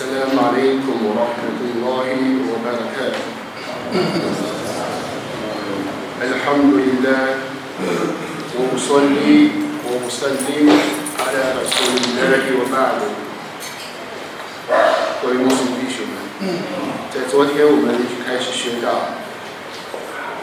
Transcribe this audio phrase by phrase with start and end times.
[0.00, 2.07] السلام عليكم ورحمة الله
[2.47, 3.25] وبركاته
[6.31, 7.25] الحمد لله
[8.55, 9.35] وأصلي
[9.91, 10.67] وأسلم
[11.19, 12.99] على رسول الله وبعد
[15.21, 16.15] 各位穆斯林弟兄们，
[17.11, 19.11] 在昨天我们就开始学到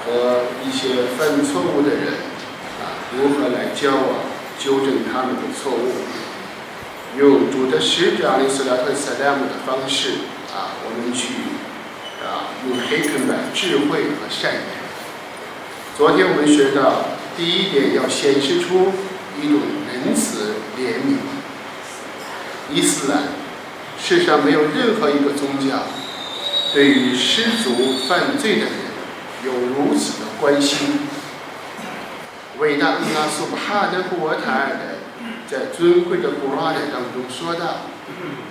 [0.04, 2.12] 和一些犯错误的人
[2.84, 4.28] 啊如何来交往，
[4.58, 6.04] 纠正他们的错误。
[7.16, 10.10] 用主的使者阿里斯拉特萨拉姆的方式
[10.54, 11.28] 啊，我们去
[12.22, 14.62] 啊用黑肯的智慧和善良。
[15.96, 18.92] 昨天我们学到第一点，要显示出
[19.40, 21.16] 一种仁慈怜悯。
[22.70, 23.22] 伊斯兰
[23.98, 25.84] 世上没有任何一个宗教
[26.74, 28.72] 对于失足犯罪的人
[29.44, 31.00] 有如此的关心。
[32.58, 34.97] 伟大的拉苏哈德古尔塔的。
[35.50, 37.86] 在尊贵的古兰经当中说到：“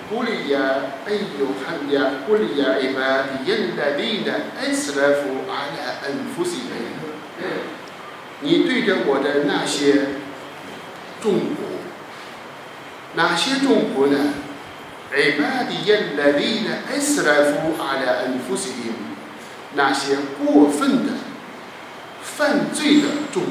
[0.10, 0.60] 古里亚，
[1.06, 7.45] 哎呦，哈呀，古里亚，伊巴迪耶拉迪纳，埃斯拉夫阿拉恩福西梅。
[8.42, 10.08] 你对着我的那些
[11.22, 11.78] 众仆，
[13.14, 14.34] 哪些众仆呢？
[15.16, 18.94] 伊巴迪耶拉迪纳，埃斯拉夫阿拉恩福西梅，
[19.75, 21.14] 那些过分的、
[22.23, 23.45] 犯罪的众仆。”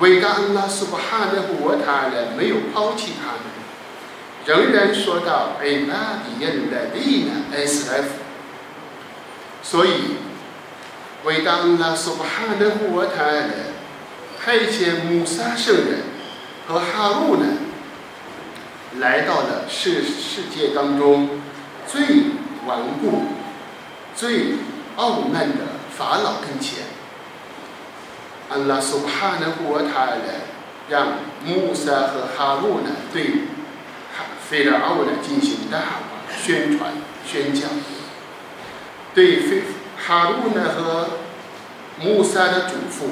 [0.00, 3.44] 伟大恩拉苏巴哈的活他呢，没有抛弃他们，
[4.44, 8.06] 仍然说到“哎，那迪恩的利呢？”S F。
[9.62, 10.16] 所以，
[11.24, 13.52] 伟大恩拉苏巴哈的活他呢，
[14.42, 16.00] 派遣穆萨圣人
[16.66, 17.46] 和哈路呢，
[18.98, 21.40] 来到了世世界当中
[21.86, 22.02] 最
[22.66, 23.26] 顽固、
[24.16, 24.54] 最
[24.96, 25.64] 傲慢的
[25.96, 26.82] 法老跟前。
[28.50, 30.22] 安拉苏哈呢，我他呢，
[30.88, 31.14] 让
[31.44, 33.44] 穆萨和哈鲁呢对
[34.48, 35.78] 菲拉奥呢进行大
[36.42, 36.92] 宣传
[37.26, 37.70] 宣讲，
[39.14, 39.62] 对菲
[39.96, 41.08] 哈鲁呢和
[42.00, 43.08] 穆萨的嘱咐，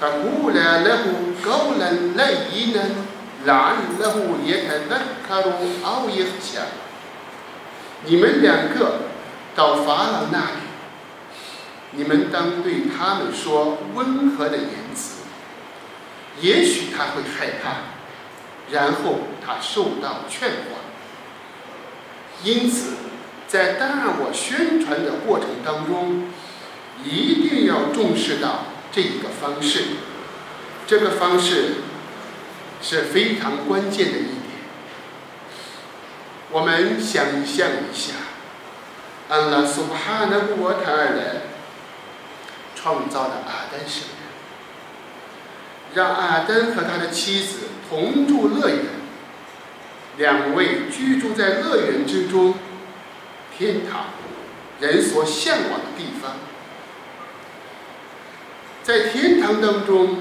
[0.00, 2.80] 他古来那户高人来伊呢，
[3.44, 4.96] 让那户也看那
[5.28, 5.50] 卡鲁
[5.84, 6.62] 奥耶下，
[8.04, 9.00] 你们两个
[9.54, 10.65] 到法老那里。
[11.92, 15.22] 你们当对他们说温和的言辞，
[16.40, 17.94] 也许他会害怕，
[18.70, 20.80] 然后他受到劝化。
[22.42, 22.96] 因此，
[23.48, 23.86] 在大
[24.18, 26.24] 我宣传的过程当中，
[27.02, 29.84] 一定要重视到这一个方式。
[30.86, 31.76] 这个方式
[32.82, 34.42] 是非常关键的一点。
[36.50, 38.14] 我们想象一下，
[39.30, 41.42] 安拉苏哈纳布塔尔的。
[42.86, 44.28] 创造了阿丹圣人，
[45.92, 48.84] 让阿丹和他的妻子同住乐园，
[50.18, 52.54] 两位居住在乐园之中，
[53.58, 54.04] 天堂，
[54.78, 56.36] 人所向往的地方。
[58.84, 60.18] 在天堂当中，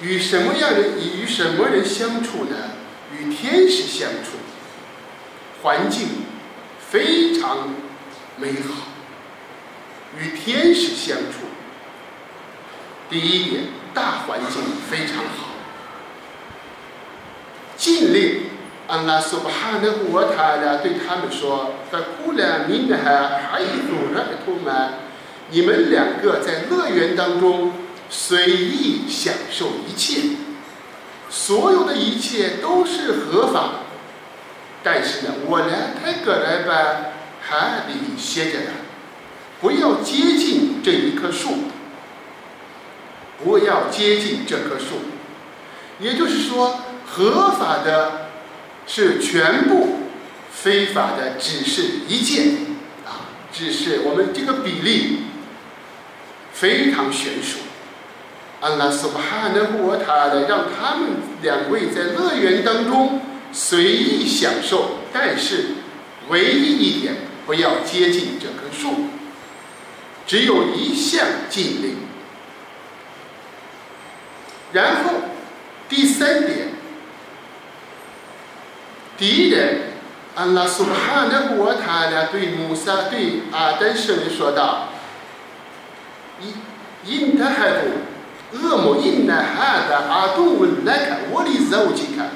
[0.00, 2.56] 与什么样的与什么人相处呢？
[3.18, 4.36] 与天使相处，
[5.60, 6.06] 环境
[6.88, 7.70] 非常
[8.36, 8.92] 美好，
[10.16, 11.40] 与天使相处。
[13.08, 15.46] 第一点，大环境非常好。
[17.76, 18.46] 尽力，
[18.88, 23.12] 安拉苏巴哈的沃塔拉对他们说：“在库兰明的海
[23.48, 24.94] 海祖热图曼，
[25.50, 27.72] 你们两个在乐园当中
[28.10, 30.22] 随意享受一切，
[31.30, 33.82] 所有的一切都是合法。
[34.82, 38.70] 但是呢，我来泰戈来吧，还得歇着呢，
[39.60, 41.50] 不要接近这一棵树。”
[43.46, 44.96] 不要接近这棵树，
[46.00, 48.30] 也就是说，合法的
[48.88, 50.00] 是全部，
[50.50, 52.56] 非法的只是一件，
[53.06, 55.18] 啊，只是我们这个比例
[56.52, 57.58] 非常悬殊。
[58.60, 63.20] 安拉苏巴哈的沃塔的让他们两位在乐园当中
[63.52, 65.66] 随意享受，但是
[66.30, 67.14] 唯一一点，
[67.46, 69.06] 不要接近这棵树，
[70.26, 72.05] 只有一项禁令。
[74.76, 75.10] 然后，
[75.88, 76.68] 第三点，
[79.16, 79.92] 第一点，
[80.34, 84.90] 安拉苏哈的沃塔呢对穆萨对阿丹圣人说道
[86.42, 86.52] ：“因
[87.06, 92.32] 因他还不恶魔因那哈的阿东文来看我的肉去看。”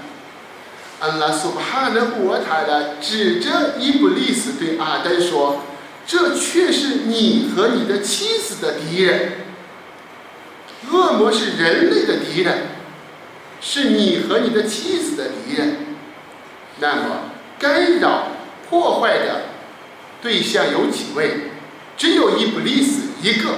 [0.98, 5.60] 安拉苏哈的沃塔呢指着伊布利斯对阿丹说
[6.08, 9.32] ：“这却是你和你的妻子的敌人。”
[10.88, 12.68] 恶魔是人类的敌人，
[13.60, 15.76] 是你和你的妻子的敌人。
[16.78, 18.28] 那么，干扰、
[18.68, 19.42] 破坏的
[20.22, 21.50] 对象有几位？
[21.96, 23.50] 只有伊布利斯一个。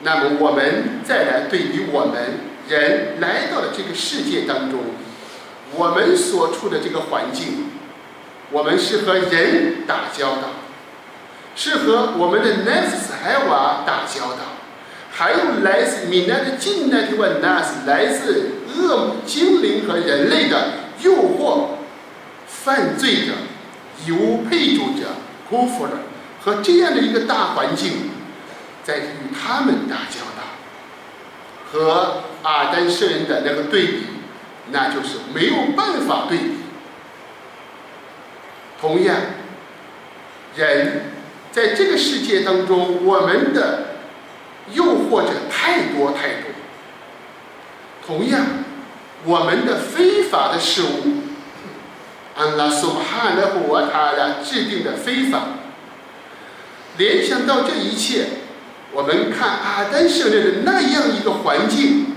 [0.00, 4.80] 那么我们再来对于我们人来到了这个世界当中，
[5.72, 7.70] 我们所处的这个环境，
[8.50, 10.50] 我们是和人打交道，
[11.54, 14.57] 是和我们的 nefs 海瓦打交道，
[15.18, 21.70] 还有来自米南的近代的 nas 来自恶精灵和人类的诱惑、
[22.46, 23.32] 犯罪者、
[24.06, 25.06] 以物配主者、
[25.50, 25.90] 辜负了。
[26.40, 28.10] 和这样的一个大环境，
[28.84, 30.44] 在与他们打交道，
[31.72, 34.04] 和阿丹圣人的那个对比，
[34.70, 36.52] 那就是没有办法对比。
[38.80, 39.16] 同样，
[40.54, 41.06] 人
[41.50, 43.96] 在这个世界当中，我们的
[44.72, 46.50] 诱惑者太多太多。
[48.06, 48.44] 同样，
[49.24, 51.22] 我们的非法的事物，
[52.36, 55.40] 安拉苏哈的和他的制定的非法。
[56.96, 58.26] 联想到这一切，
[58.92, 62.16] 我们看阿丹圣人的那样一个环境，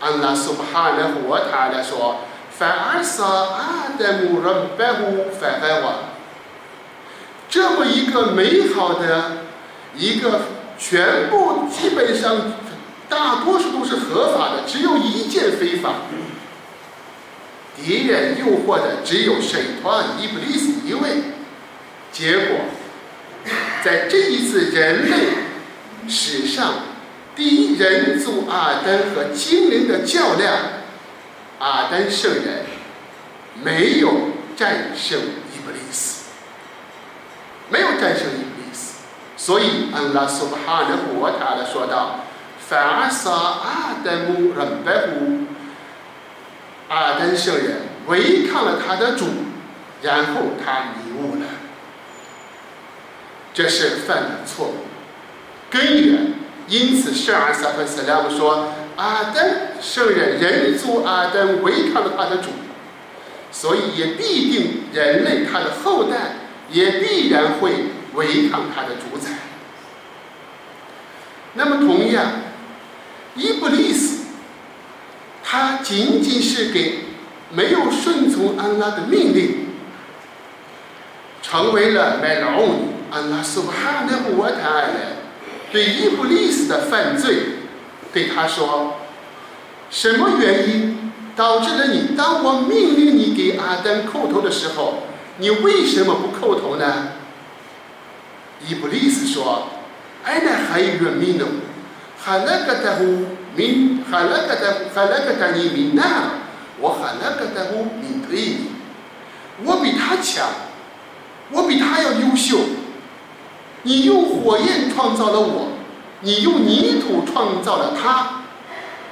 [0.00, 5.94] 安拉苏巴哈的和他来说，反而撒阿丹姆让白虎反白瓦，
[7.48, 9.44] 这么一个美好的
[9.94, 10.40] 一个
[10.78, 12.52] 全部基本上
[13.08, 15.94] 大多数都是合法的，只有一件非法，
[17.76, 20.58] 敌人诱惑的只有神团伊布利。
[20.58, 21.22] 斯一位，
[22.12, 22.58] 结果。
[23.84, 25.28] 在这一次人类
[26.08, 26.74] 史上
[27.36, 30.56] 第一人族阿丹和精灵的较量，
[31.60, 32.64] 阿丹圣人
[33.62, 34.12] 没有
[34.56, 36.24] 战胜伊布利斯，
[37.70, 38.45] 没有战胜伊，
[39.46, 42.18] 所以安拉苏巴哈的国塔的说道
[42.58, 45.46] ：“反而杀阿德姆人白虎，
[46.88, 49.26] 阿登圣人违抗了他的主，
[50.02, 51.46] 然后他迷误了。”
[53.54, 54.74] 这是犯了错误，
[55.70, 56.32] 根源。
[56.66, 59.44] 因此，圣阿萨和斯拉姆说：“阿登
[59.80, 62.48] 圣人人族阿登违抗了他的主，
[63.52, 66.34] 所以也必定人类他的后代
[66.68, 69.30] 也必然会违抗他的主宰。”
[71.54, 72.32] 那么，同样，
[73.34, 74.24] 伊布利斯
[75.42, 77.04] 他仅仅是给
[77.50, 79.68] 没有顺从安拉的命令，
[81.40, 82.96] 成为了麦劳尼。
[83.08, 84.88] 安拉苏哈的我他来
[85.70, 87.36] 对伊布利斯的犯罪，
[88.12, 88.94] 对他说：
[89.88, 92.16] 什么原因导致了你？
[92.16, 95.04] 当我命令你给阿丹叩头的时候，
[95.38, 97.12] 你为什么不叩头呢？
[98.64, 99.68] 伊布利斯说：
[100.24, 101.44] 哎，那还有个命呢，
[102.22, 106.06] 哈那个的乎命，哈那个的，哈那个的你命难，
[106.80, 108.70] 我哈那个的乎命对你，
[109.64, 110.48] 我比他强，
[111.50, 112.58] 我比他要优秀。
[113.82, 115.68] 你用火焰创造了我，
[116.20, 118.42] 你用泥土创造了他，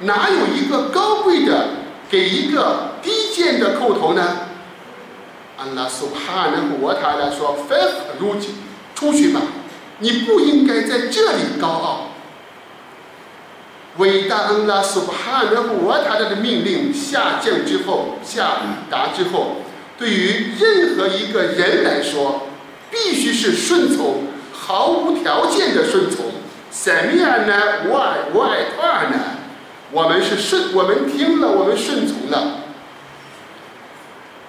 [0.01, 1.67] 哪有一个高贵的
[2.09, 4.49] 给一个低贱的叩头呢？
[5.57, 7.77] 安拉苏哈的我他来说，非
[8.19, 8.55] 如今
[8.95, 9.41] 出去吧，
[9.99, 12.11] 你不应该在这里高傲。
[13.97, 19.57] 伟大安拉苏哈的我他的命令下降之后，下达之后，
[19.97, 22.47] 对于任何一个人来说，
[22.89, 24.23] 必须是顺从。
[24.51, 26.25] 毫无条件的顺从，
[26.71, 27.87] 什么样呢？
[27.87, 29.19] 我爱我爱他呢？
[29.91, 32.61] 我们是顺，我们听了，我们顺从了。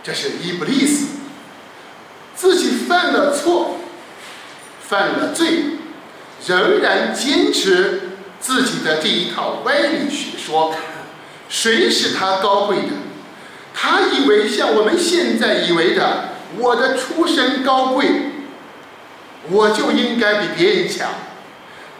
[0.03, 1.19] 这是伊布利斯
[2.35, 3.77] 自己犯了错，
[4.89, 5.65] 犯了罪，
[6.47, 8.03] 仍然坚持
[8.41, 10.75] 自己的这一套歪理学说。
[11.49, 12.89] 谁使他高贵的？
[13.73, 18.07] 他以为像我们现在以为的，我的出身高贵。
[19.49, 21.09] 我就应该比别人强。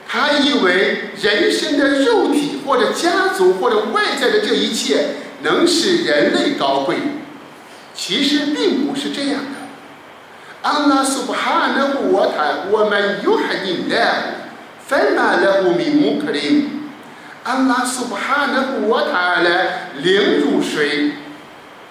[0.09, 5.11] 他以为人生的肉体或者家族或者外在的这一切
[5.43, 6.97] 能使人类高贵，
[7.95, 9.41] 其实并不是这样。
[10.67, 14.51] 安拉苏布哈纳胡我谈我们有哈尼来，
[14.85, 16.91] 分满了无名木克林。
[17.45, 21.13] 安拉苏布哈纳胡我谈来凌辱谁，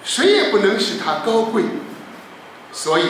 [0.04, 1.62] 谁也不能使他高贵。
[2.70, 3.04] 所以。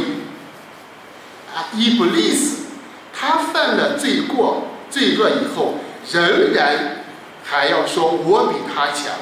[1.72, 2.66] 伊布利斯，
[3.12, 5.78] 他犯了罪过、罪恶以后，
[6.12, 7.02] 仍然
[7.42, 9.14] 还要说我比他强。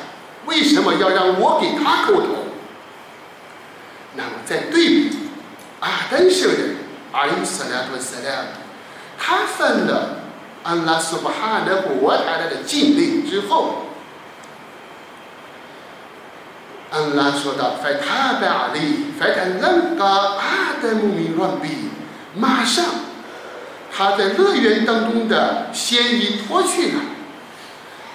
[0.45, 2.27] 为什么要让我给他叩头？
[4.15, 5.17] 那么在对比
[5.85, 6.77] 阿丹圣人
[7.13, 8.47] 阿里斯拉图斯拉，
[9.19, 10.21] 他犯了
[10.63, 13.89] 安拉苏巴哈的国他的禁令之后，
[16.91, 21.91] 安拉说道：“费塔贝阿里，费塔楞嘎阿德姆米乱比，
[22.35, 22.83] 马上，
[23.95, 27.01] 他在乐园当中的仙衣脱去了。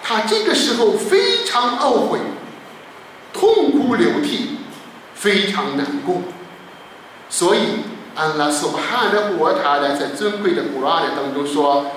[0.02, 2.18] 他这个时候非常懊悔，
[3.32, 4.58] 痛哭流涕，
[5.14, 6.24] 非常难过。
[7.30, 7.60] 所以，
[8.16, 11.92] 安拉苏巴哈的国塔呢，在尊贵的古拉的当中说，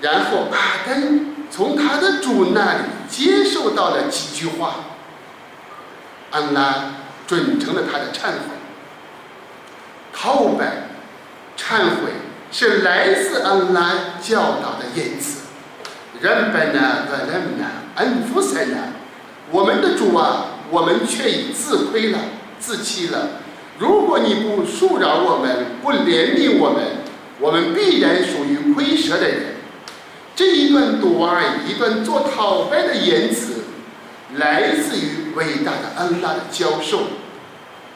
[0.00, 4.74] 然后阿登从他的主那里接受到了几句话。”
[6.32, 6.86] 安拉
[7.26, 8.56] 准成了他的忏悔，
[10.12, 10.88] 叩拜、
[11.56, 12.12] 忏悔
[12.50, 15.42] 是来自安拉教导的言辞。
[16.20, 18.76] 人本呢，人们呢，恩福塞呢，
[19.50, 22.18] 我们的主啊，我们却已自亏了、
[22.58, 23.28] 自欺了。
[23.78, 26.82] 如果你不恕饶我们，不怜悯我们，
[27.40, 29.56] 我们必然属于亏折的人。
[30.34, 33.52] 这一段多爱，一段做讨拜的言辞。
[34.34, 37.04] 来自于伟大的安拉的教授，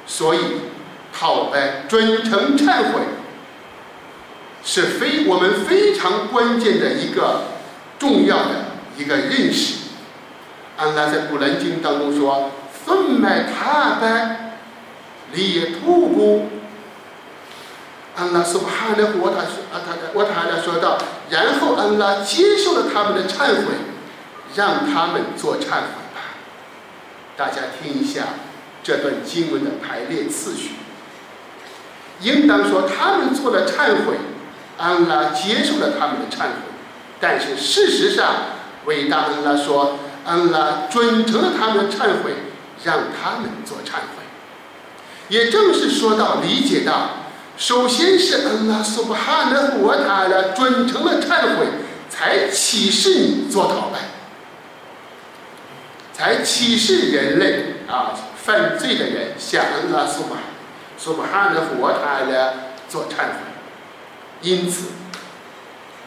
[0.06, 0.38] 所以
[1.12, 3.00] 讨白、准诚、忏悔
[4.64, 7.42] 是非我们非常关键的一个
[7.98, 9.88] 重要的一个认识。
[10.78, 12.52] 安拉在古兰经当中说
[12.86, 14.39] ：“分麦塔白，离土布。”安拉说：“哈的我他说
[19.72, 20.98] 啊，他我他来说道，
[21.30, 23.72] 然后安拉接受了他们的忏悔，
[24.54, 26.36] 让他们做忏悔吧。”
[27.38, 28.24] 大家听一下
[28.82, 30.72] 这段经文的排列次序。
[32.20, 34.16] 应当说，他们做了忏悔，
[34.76, 36.68] 安拉接受了他们的忏悔。
[37.18, 38.34] 但是事实上，
[38.84, 42.34] 伟大安拉说，安拉准成了他们的忏悔，
[42.84, 44.19] 让他们做忏悔。
[45.30, 47.10] 也正是说到、理解到，
[47.56, 51.66] 首先是安拉苏布哈的活他的准成了忏悔，
[52.10, 54.00] 才启示你做祷拜。
[56.12, 60.36] 才启示人类啊，犯罪的人向安拉苏巴
[60.98, 62.54] 苏巴哈的活他来
[62.88, 63.38] 做忏悔。
[64.42, 64.88] 因此，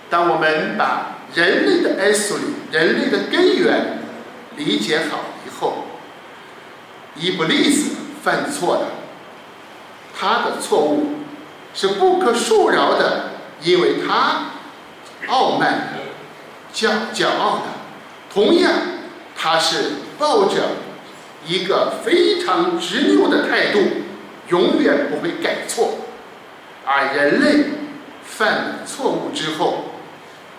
[0.09, 3.99] 当我们把人类的埃索里、人类的根源
[4.57, 5.85] 理解好以后，
[7.15, 8.87] 伊布利斯犯错了，
[10.17, 11.15] 他的错误
[11.73, 14.51] 是不可恕饶的，因为他
[15.27, 15.89] 傲慢、
[16.73, 17.63] 骄骄傲的，
[18.33, 18.71] 同样。
[19.35, 20.61] 他是抱着
[21.45, 23.79] 一个非常执拗的态度，
[24.49, 25.95] 永远不会改错。
[26.85, 27.65] 而人类
[28.23, 29.85] 犯了错误之后，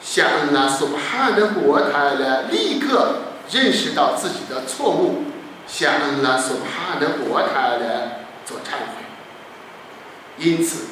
[0.03, 3.21] 像安拉苏哈的国，他呢立刻
[3.51, 5.23] 认识到自己的错误，
[5.67, 8.11] 向安拉苏哈的国，他呢
[8.45, 9.04] 做忏悔。
[10.39, 10.87] 因此，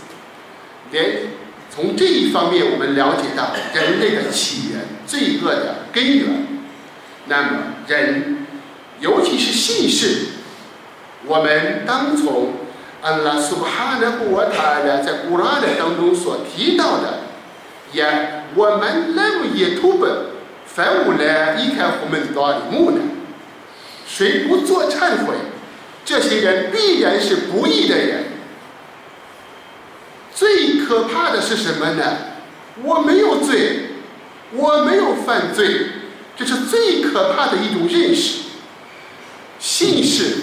[0.91, 1.29] 连
[1.75, 6.47] 从这一方面，我们了解到人类的起源、罪恶的根源。
[7.27, 7.51] 那么，
[7.87, 8.47] 人，
[9.01, 10.27] 尤其是信士，
[11.25, 12.53] 我们当从
[13.01, 17.21] 安拉苏哈的国他的在古拉的当中所提到的，
[17.93, 20.11] 也我们来为耶图本，
[20.67, 23.01] 凡无来离开我们道的木呢？
[24.07, 25.35] 谁不做忏悔？
[26.05, 28.25] 这些人必然是不义的人。
[30.35, 32.05] 最可怕的是什么呢？
[32.83, 33.91] 我没有罪，
[34.53, 35.87] 我没有犯罪。
[36.35, 38.41] 这是最可怕的一种认识。
[39.59, 40.37] 信士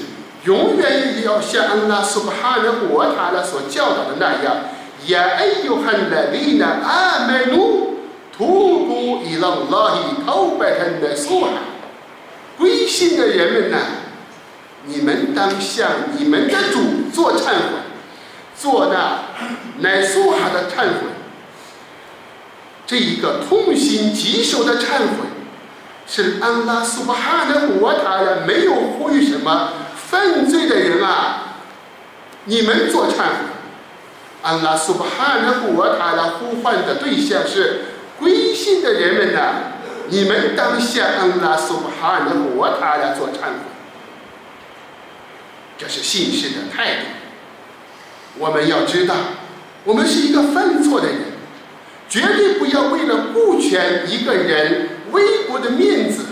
[0.45, 4.57] 永远也要像安拉苏巴哈的国塔拉所教导的那样
[5.07, 6.65] ：“呀，哎呦，汉来利呢？
[6.83, 7.95] 阿门努，
[8.31, 11.49] 徒步伊朗拉伊头白很的苏哈。
[12.57, 13.77] 归信的人们呢，
[14.85, 17.79] 你们当向你们的主做忏悔，
[18.55, 19.21] 做那
[19.79, 21.09] 乃苏哈的忏悔。
[22.87, 25.27] 这一个痛心疾首的忏悔。”
[26.11, 31.53] 是安拉苏巴哈的国塔呀，没有呼吁什么犯罪的人啊，
[32.45, 33.45] 你们做忏悔。
[34.41, 37.81] 安拉苏巴哈的国塔的呼唤的对象是
[38.17, 39.53] 归信的人们呐，
[40.07, 43.69] 你们当向安拉苏巴哈的国塔来做忏悔。
[45.77, 47.01] 这是信士的态度。
[48.39, 49.13] 我们要知道，
[49.83, 51.17] 我们是一个犯错的人，
[52.07, 54.89] 绝对不要为了顾全一个人。
[55.11, 56.23] 微薄的面子，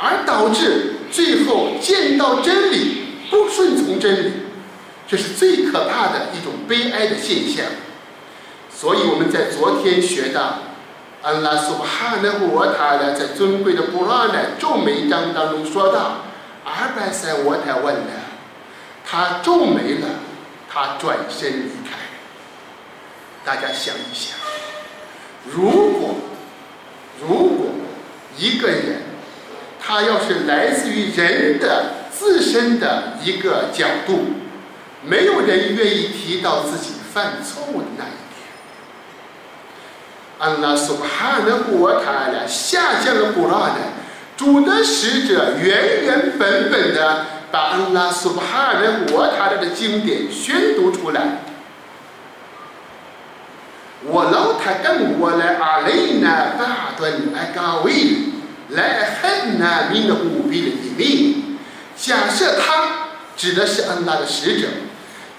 [0.00, 4.32] 而导致最后见到真理不顺从真理，
[5.08, 7.66] 这是最可怕的一种悲哀的现象。
[8.70, 10.60] 所以我们在昨天学到，
[11.20, 16.26] 安拉苏哈纳沃塔呢，在尊贵的布拉的皱眉章当中说到，
[16.64, 18.12] 阿拜塞沃塔问了，
[19.04, 20.20] 他皱眉了，
[20.70, 22.05] 他转身离开。
[23.46, 24.36] 大家想一想，
[25.48, 26.16] 如果，
[27.20, 27.66] 如果。
[28.38, 29.00] 一个人，
[29.80, 34.26] 他要是来自于人的自身的一个角度，
[35.02, 38.44] 没有人愿意提到自己犯错误的那一天。
[40.38, 43.76] 安拉苏哈的国塔呢下降了古拉呢，
[44.36, 51.38] 主的使者原原本本的把安拉苏哈的国塔的经典宣读出来。
[54.08, 57.92] 我老他跟我来阿雷呢，巴顿来高位，
[58.70, 61.58] 来很难明的无比的一命。
[61.96, 64.68] 假设他指的是安拉的使者，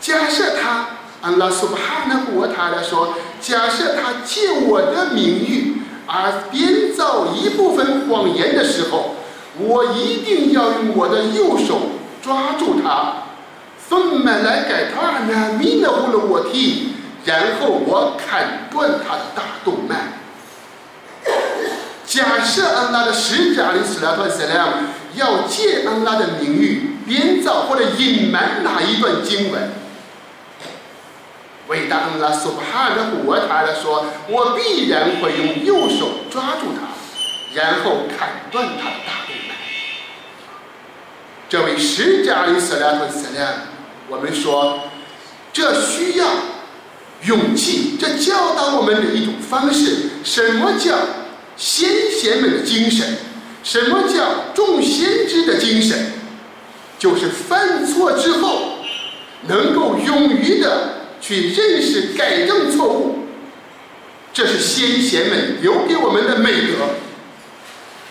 [0.01, 0.87] 假设他
[1.21, 9.15] 安拉苏巴哈的国塔来说，假设他借我的名誉而编造一部分谎言的时候，
[9.59, 13.23] 我一定要用我的右手抓住他，
[13.77, 16.93] 分满来改他呢，明的无了我听。
[17.27, 19.95] 然后我砍断他的大动脉。
[22.05, 24.55] 假设安拉的使者阿里斯拉特塞莱
[25.13, 29.71] 要借安拉的名誉编造或者隐瞒哪一段经文，
[31.67, 36.87] 伟大安拉苏巴哈的活他来说，我必然会用右手抓住他，
[37.53, 39.55] 然后砍断他的大动脉。
[41.49, 43.53] 这位使者阿里斯拉特塞莱，
[44.07, 44.79] 我们说，
[45.51, 46.25] 这需要。
[47.23, 50.09] 勇气，这教导我们的一种方式。
[50.23, 50.95] 什么叫
[51.57, 53.17] 先贤们的精神？
[53.63, 56.13] 什么叫众先知的精神？
[56.99, 58.77] 就是犯错之后，
[59.47, 63.25] 能够勇于的去认识、改正错误。
[64.31, 66.95] 这是先贤们留给我们的美德。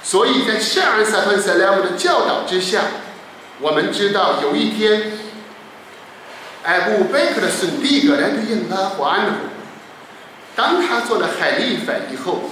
[0.02, 2.82] 所以在圣安萨和塞莱姆的教导之下，
[3.60, 5.12] 我们知道有一天。
[6.66, 9.34] 艾布贝克的孙弟格来对应他还了。
[10.56, 12.50] 当他做了海利法以后，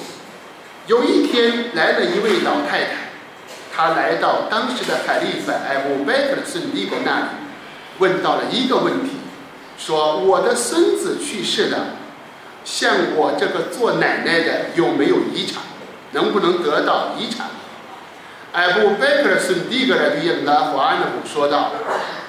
[0.86, 2.90] 有一天来了一位老太太，
[3.74, 7.26] 她来到当时的海利法艾布贝克的孙弟格那里，
[7.98, 9.16] 问到了一个问题，
[9.76, 11.96] 说我的孙子去世了，
[12.64, 15.60] 像我这个做奶奶的有没有遗产，
[16.12, 17.48] 能不能得到遗产？
[18.52, 21.72] 艾布贝克的孙弟格来对应他还了，说道。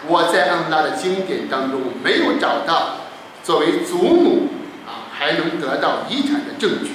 [0.07, 2.97] 我在安拉的经典当中没有找到
[3.43, 4.49] 作为祖母
[4.85, 6.91] 啊还能得到遗产的证据。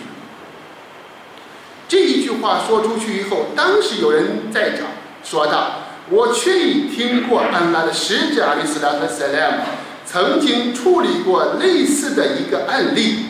[1.88, 4.86] 这一句话说出去以后，当时有人在场
[5.24, 9.64] 说道：“我确已听过安拉的使者阿里斯拉特塞莱姆
[10.06, 13.24] 曾经处理过类似的一个案例，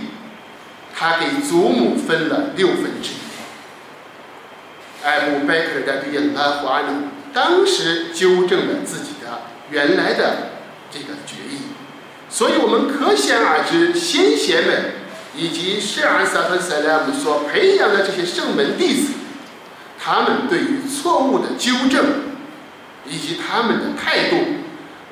[0.94, 3.16] 他给祖母分了六分之一。”
[5.02, 9.09] 艾布贝克的对安拉话呢，当时纠正了自己。
[9.70, 10.50] 原来的
[10.90, 11.60] 这个决议，
[12.28, 14.92] 所以我们可想而知，先贤们
[15.36, 19.12] 以及圣安萨和塞莱姆所培养的这些圣门弟子，
[20.02, 22.04] 他们对于错误的纠正
[23.06, 24.36] 以及他们的态度，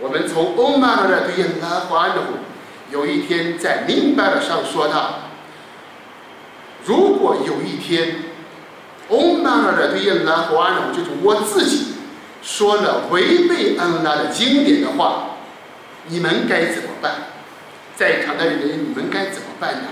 [0.00, 2.22] 我们从欧玛尔的对拉华努
[2.90, 5.20] 有一天在明白了上说到，
[6.84, 8.16] 如果有一天
[9.08, 11.87] 欧玛尔的对拉华努就是我自己。
[12.48, 15.36] 说了违背安拉的经典的话，
[16.06, 17.12] 你们该怎么办？
[17.94, 19.88] 在场的人，你们该怎么办呢？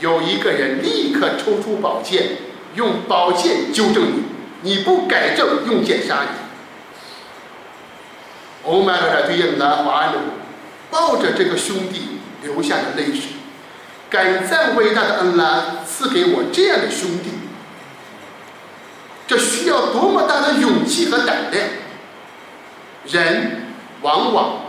[0.00, 2.38] 有一个人立刻抽出宝剑，
[2.74, 4.24] 用宝剑纠正你，
[4.62, 6.30] 你不改正，用剑杀你。
[8.64, 10.14] 欧麦尔对应拉华安
[10.90, 13.30] 抱着这个兄弟流下的泪水，
[14.10, 17.30] 感赞伟大的恩拉赐给我这样的兄弟。
[19.32, 21.64] 这需要多么大的勇气和胆量！
[23.06, 23.62] 人
[24.02, 24.66] 往往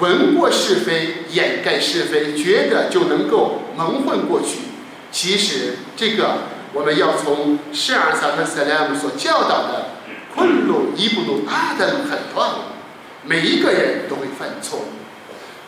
[0.00, 4.58] 闻过是非，掩盖是非，觉得就能够蒙混过去。
[5.10, 6.40] 其实，这个
[6.74, 9.86] 我们要从圣尔萨特塞莱姆所教导的
[10.36, 12.50] “困路一步路阿登很断”，
[13.24, 14.84] 每一个人都会犯错误，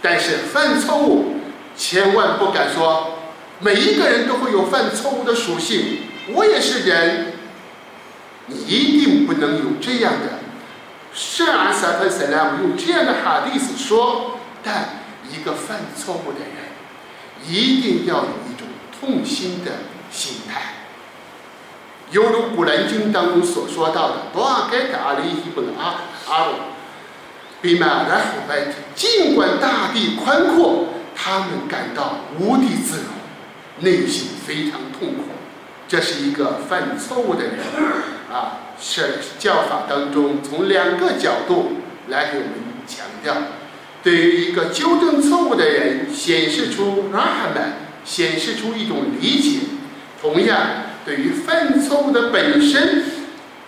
[0.03, 1.37] 但是犯错误
[1.75, 3.21] 千万不敢说
[3.61, 6.01] 每一个人都会有犯错误的属性。
[6.35, 7.32] 我也是人。
[8.47, 10.41] 你一定不能有这样的
[11.15, 15.01] 圣安萨特塞拉姆用这样的哈迪斯说，但
[15.31, 18.67] 一个犯错误的人一定要有一种
[18.99, 19.73] 痛心的
[20.11, 20.75] 心态，
[22.11, 26.53] 犹如《古兰经》当中所说到的：“多阿盖达阿里伊布阿阿鲁，
[27.61, 33.07] 比马拉虎拜尽管大地宽阔，他们感到无地自容，
[33.81, 35.25] 内心非常痛苦。
[35.87, 37.59] 这是一个犯错误的人。”
[38.33, 41.73] 啊，是教法当中从两个角度
[42.09, 42.53] 来给我们
[42.87, 43.35] 强调，
[44.03, 49.61] 对于一个纠正错误的人，显示出阿哈曼，显示出一种理解；
[50.21, 50.59] 同样，
[51.05, 53.05] 对于犯错误的本身，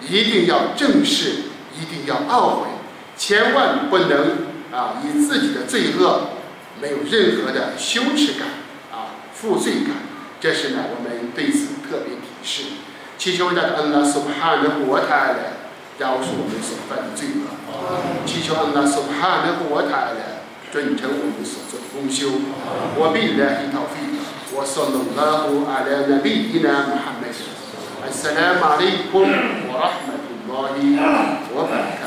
[0.01, 1.43] 一定要正视，
[1.79, 2.69] 一定要懊悔，
[3.17, 6.31] 千万不能啊以自己的罪恶
[6.81, 8.49] 没有任何的羞耻感
[8.91, 9.97] 啊负罪感，
[10.41, 12.63] 这是呢我们对此特别提示。
[13.19, 15.39] 祈求的恩拉苏哈的国泰的
[15.99, 17.47] 饶恕我们所犯罪恶，
[18.27, 22.29] 祈求恩拉苏哈的国泰的准成我们所做的功修。
[22.97, 24.01] 我必来一套费，
[24.53, 29.33] 我说能拉乎阿拉那比伊那穆罕默德，阿萨拉马里库姆，
[29.71, 30.13] 我拉哈麦
[30.47, 30.99] 布拉伊，
[31.55, 32.04] 我拜。